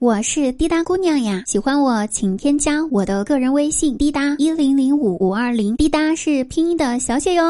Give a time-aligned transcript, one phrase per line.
[0.00, 7.44] 我是滴答姑娘呀，喜欢我请添加我的个人微信滴答一零零五五二零，滴答是拼音的小写哟。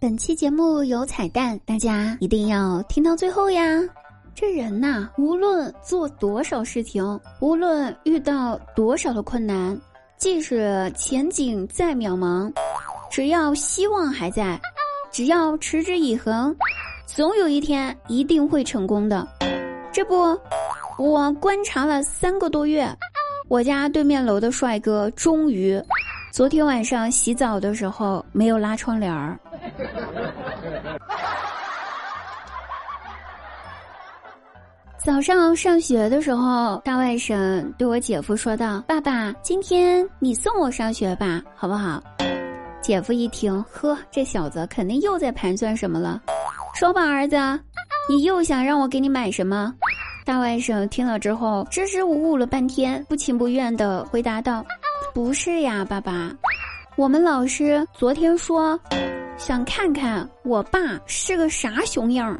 [0.00, 3.80] 本期节目有彩蛋，大家一定要听到最后呀。
[4.32, 9.76] 这人呐，无论做多少事情，无论遇到多少的困难，
[10.16, 12.48] 即使前景再渺茫，
[13.10, 14.56] 只要希望还在，
[15.10, 16.54] 只要持之以恒，
[17.06, 19.26] 总有一天一定会成功的。
[19.94, 20.36] 这不，
[20.98, 22.84] 我观察了三个多月，
[23.46, 25.80] 我家对面楼的帅哥终于，
[26.32, 29.38] 昨天晚上洗澡的时候没有拉窗帘儿。
[34.98, 42.02] 早上上学的时候，大外甥对我姐夫说道：“爸爸，今天你送我上学吧，好不好？”
[42.82, 46.20] 姐夫一听，呵，这小子肯定又在盘算什么了。
[46.74, 47.36] 说吧，儿子。
[48.06, 49.72] 你又想让我给你买什么？
[50.26, 54.64] 大外甥听了之后支支吾吾了半天，不情不愿的回答道
[55.14, 56.30] ：“不是呀，爸爸，
[56.96, 58.78] 我们老师昨天说，
[59.38, 62.38] 想看看我爸是个啥熊样，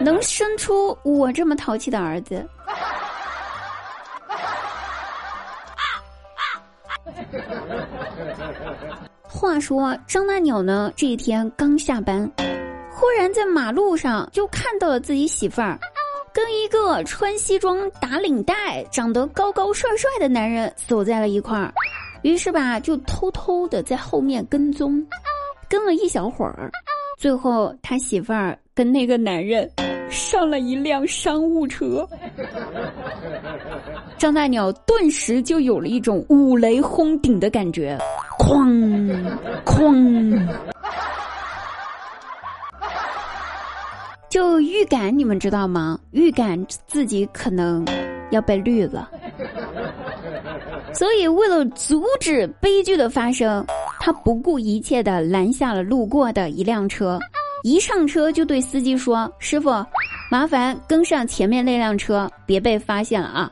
[0.00, 2.44] 能生出我这么淘气的儿子。”
[9.22, 12.30] 话说张大鸟呢，这一天刚下班。
[12.96, 15.78] 忽然在马路上就看到了自己媳妇儿，
[16.32, 21.72] 跟一个穿西装打领带、长得高高帅帅的男人走在了一块儿，
[22.22, 25.04] 于是吧就偷偷的在后面跟踪，
[25.68, 26.70] 跟了一小会儿，
[27.18, 29.68] 最后他媳妇儿跟那个男人
[30.08, 32.08] 上了一辆商务车，
[34.16, 37.98] 张大鸟顿时就有了一种五雷轰顶的感觉，
[38.38, 39.34] 哐
[39.64, 40.73] 哐。
[44.34, 45.96] 就预感，你们知道吗？
[46.10, 47.86] 预感自己可能
[48.32, 49.08] 要被绿了，
[50.92, 53.64] 所以为了阻止悲剧的发生，
[54.00, 57.16] 他不顾一切的拦下了路过的一辆车，
[57.62, 59.70] 一上车就对司机说：“师傅，
[60.28, 63.48] 麻烦跟上前面那辆车，别被发现了啊！”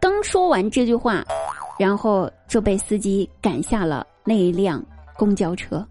[0.00, 1.22] 刚说完这句话，
[1.78, 4.82] 然后就被司机赶下了那一辆
[5.18, 5.86] 公交车。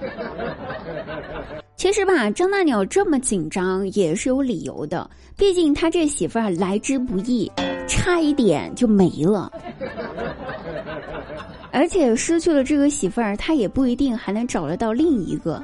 [1.76, 5.08] 其实吧，张大鸟这么紧张也是有理由的。
[5.36, 7.50] 毕竟他这媳妇儿来之不易，
[7.88, 9.50] 差一点就没了。
[11.72, 15.62] 而且失去了这个媳妇儿，他也不一定还能找得到另一个。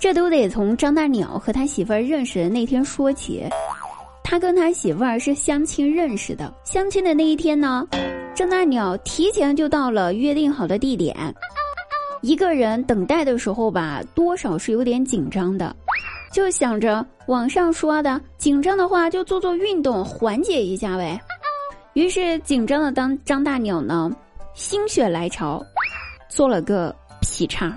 [0.00, 3.44] 这都得从张大鸟和他媳妇儿认识的那天说起。
[4.24, 6.50] 他跟他媳妇儿是相亲认识的。
[6.64, 7.86] 相亲的那一天呢，
[8.34, 11.14] 张大鸟提前就到了约定好的地点。
[12.22, 15.74] 一个人等待的时候吧，多少是有点紧张的，
[16.32, 21.20] 就想着网上说的紧张的话就做做运动缓解一下呗。
[21.94, 24.10] 于是紧张的当张大鸟呢，
[24.54, 25.62] 心血来潮，
[26.28, 27.76] 做了个劈叉。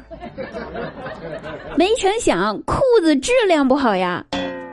[1.76, 4.24] 没成想裤子质量不好呀，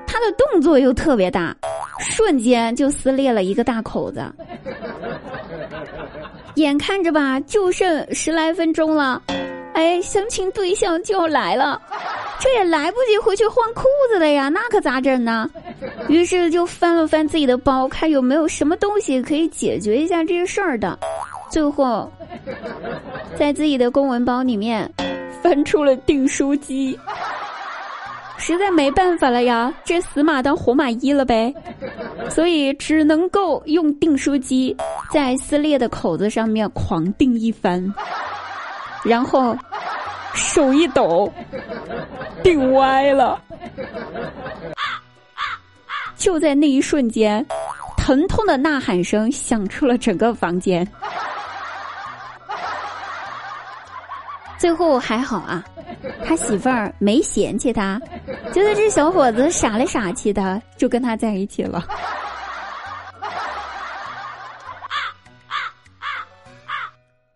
[0.06, 1.56] 他的动作又特别大，
[1.98, 4.22] 瞬间就撕裂了一个大口子。
[6.56, 9.20] 眼看着吧，就剩十来分钟了。
[9.74, 11.80] 哎，相亲对象就要来了，
[12.38, 15.48] 这也来不及回去换裤子了呀，那可咋整呢？
[16.08, 20.98] 于是就翻了翻自己的包，看有没有什么东西可以解决一下这个事儿的。
[21.50, 22.10] 最后，
[23.36, 24.90] 在自己的公文包里面
[25.42, 26.98] 翻出了订书机，
[28.36, 31.52] 实在没办法了呀，这死马当活马医了呗，
[32.28, 34.76] 所以只能够用订书机
[35.10, 37.92] 在撕裂的口子上面狂订一番。
[39.04, 39.56] 然后
[40.34, 41.32] 手一抖，
[42.42, 43.40] 顶歪了。
[46.16, 47.44] 就在那一瞬间，
[47.96, 50.86] 疼痛的呐喊声响出了整个房间。
[54.56, 55.64] 最后还好啊，
[56.24, 58.00] 他媳妇儿没嫌弃他，
[58.52, 61.84] 觉得这小伙子傻里傻气的，就跟他在一起了。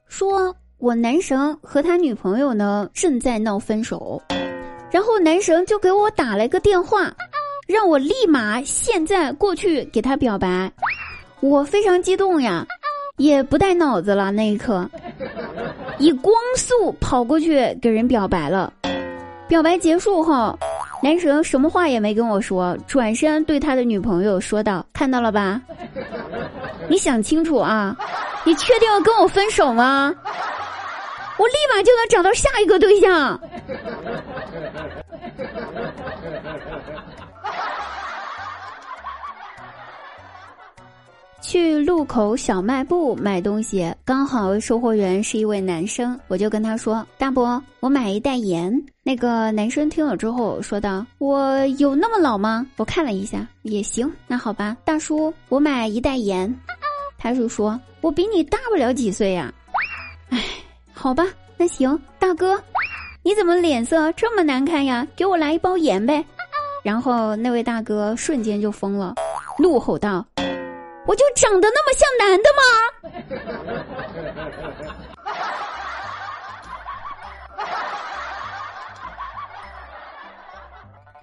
[0.08, 0.54] 说。
[0.78, 4.20] 我男神和他女朋友呢正在闹分手，
[4.90, 7.10] 然后男神就给我打了一个电话，
[7.66, 10.70] 让我立马现在过去给他表白。
[11.40, 12.66] 我非常激动呀，
[13.16, 14.30] 也不带脑子了。
[14.30, 14.86] 那一刻，
[15.98, 18.70] 以光速跑过去给人表白了。
[19.48, 20.58] 表白结束后，
[21.02, 25.58] 男神什么话也没跟我说，转身对他的女朋友说道：“看到了吧？
[26.86, 27.96] 你想清楚啊，
[28.44, 30.14] 你确定要跟我分手吗？”
[31.38, 33.40] 我立马就能找到下一个对象。
[41.42, 48.72] 去路口小卖部买东西，刚好售货员是一位男生，我就跟他说：“大伯，我买一袋盐。”
[49.04, 56.52] 那个男生听了之后说道：“我有那么老吗？”我看了一下，也行，那好吧，大叔，我买一袋盐。
[57.16, 59.65] 他就说：“我比你大不了几岁呀。”哎，
[61.06, 61.24] 好吧，
[61.56, 62.60] 那行，大哥，
[63.22, 65.06] 你怎么脸色这么难看呀？
[65.14, 66.24] 给我来一包盐呗。
[66.82, 69.14] 然后那位大哥瞬间就疯了，
[69.56, 70.26] 怒吼道。
[71.06, 72.64] 我就长得那么像男的吗？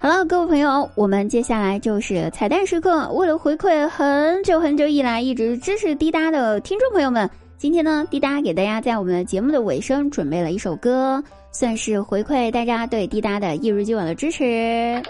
[0.00, 3.06] 好了，各位朋友，我们接下来就是彩蛋时刻。
[3.10, 15.00] 为了回馈很久很久以来一直支持滴答的听众朋友们，今天呢，滴答给大家在我们的节目的尾声准备了一首歌，算是回馈大家对滴答的一如既往的支持。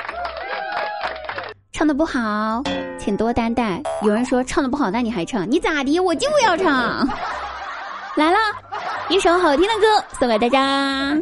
[1.72, 2.62] 唱的不好，
[2.98, 3.82] 请多担待。
[4.02, 5.50] 有人说唱的不好，那你还唱？
[5.50, 5.98] 你咋的？
[5.98, 7.08] 我就要唱。
[8.14, 8.38] 来了，
[9.08, 11.18] 一首好听的歌送给大家。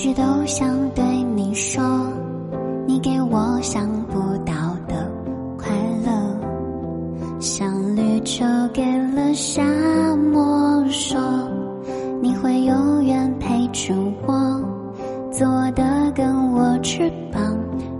[0.00, 1.04] 一直都想对
[1.34, 1.84] 你说，
[2.86, 4.18] 你给我想不。
[4.46, 4.54] 到
[4.88, 5.12] 的
[5.58, 5.68] 快
[6.06, 8.42] 乐，像绿洲
[8.72, 8.82] 给
[9.14, 9.62] 了沙
[10.16, 11.20] 漠，说
[12.22, 13.94] 你会永远陪着
[14.26, 14.62] 我，
[15.30, 17.54] 做的跟我翅膀，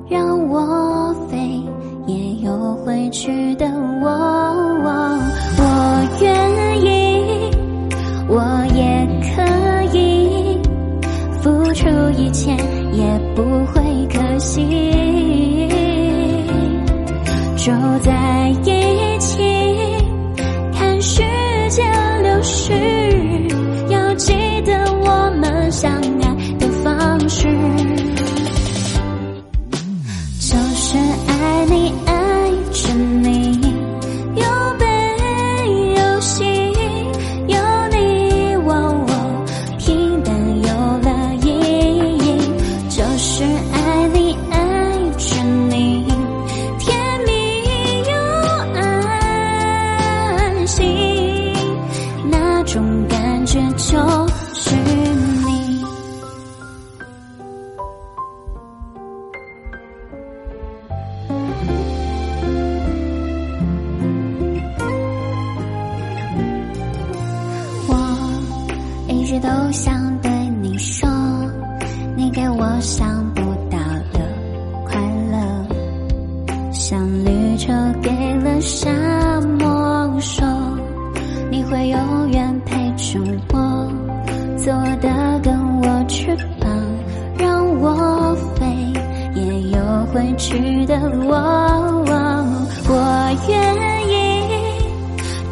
[0.08, 1.62] 让我飞，
[2.06, 3.68] 也有回去的
[14.40, 15.68] 心，
[17.56, 17.72] 就
[18.02, 19.59] 在一起。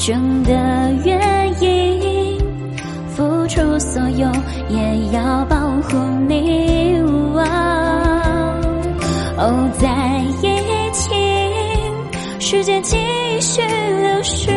[0.08, 0.55] 真的
[1.05, 2.38] 愿意，
[3.14, 4.26] 付出所有，
[4.70, 6.96] 也要保护你。
[9.37, 9.87] 哦，在
[10.40, 10.49] 一
[10.92, 11.11] 起，
[12.40, 12.97] 时间继
[13.38, 14.50] 续流逝，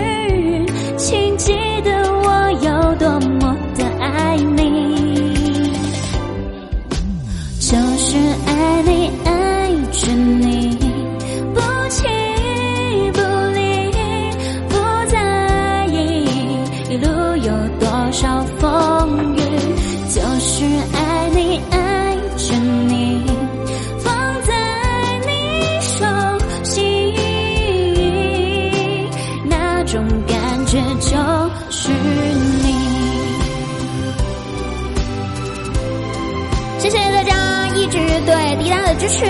[38.61, 39.25] 一大的支持，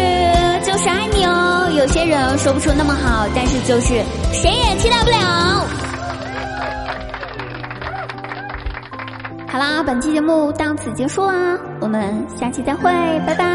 [0.63, 1.69] 就是爱你哦。
[1.77, 5.65] 有些人说不出那么好，但是就是谁也替代不了。
[9.47, 12.91] 好啦，本期节目到此结束啦，我们下期再会，
[13.25, 13.45] 拜拜。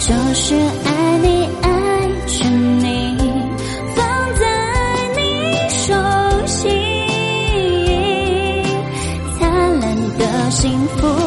[0.00, 0.54] 就是
[0.84, 0.91] 爱
[10.82, 11.21] 幸福。